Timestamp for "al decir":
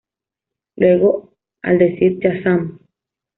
1.61-2.17